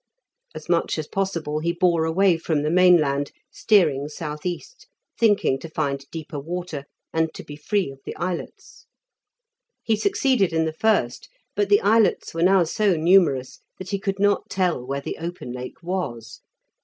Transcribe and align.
As 0.55 0.67
much 0.67 0.97
as 0.97 1.07
possible 1.07 1.59
he 1.59 1.71
bore 1.71 2.05
away 2.05 2.35
from 2.35 2.63
the 2.63 2.71
mainland, 2.71 3.31
steering 3.51 4.07
south 4.09 4.47
east, 4.47 4.87
thinking 5.19 5.59
to 5.59 5.69
find 5.69 6.09
deeper 6.09 6.39
water, 6.39 6.85
and 7.13 7.31
to 7.35 7.43
be 7.43 7.55
free 7.55 7.91
of 7.91 7.99
the 8.03 8.15
islets. 8.15 8.87
He 9.83 9.95
succeeded 9.95 10.53
in 10.53 10.65
the 10.65 10.73
first, 10.73 11.29
but 11.55 11.69
the 11.69 11.81
islets 11.81 12.33
were 12.33 12.41
now 12.41 12.63
so 12.63 12.95
numerous 12.95 13.59
that 13.77 13.91
he 13.91 13.99
could 13.99 14.17
not 14.17 14.49
tell 14.49 14.83
where 14.83 15.01
the 15.01 15.19
open 15.19 15.51
Lake 15.51 15.83
was. 15.83 16.41